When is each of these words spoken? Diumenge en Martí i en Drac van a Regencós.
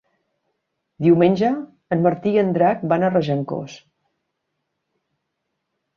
Diumenge 1.07 1.51
en 1.97 2.01
Martí 2.07 2.33
i 2.37 2.41
en 2.45 2.51
Drac 2.57 2.83
van 2.95 3.05
a 3.09 3.13
Regencós. 3.15 3.79